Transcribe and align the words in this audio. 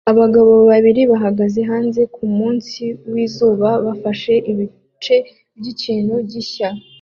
Abagabo 0.11 0.51
babiri 0.69 1.01
bahagaze 1.11 1.59
hanze 1.69 2.01
kumunsi 2.15 2.83
wizuba 3.11 3.69
bafashe 3.85 4.33
ibice 4.51 5.15
byikintu 5.57 6.13
gishya 6.31 6.69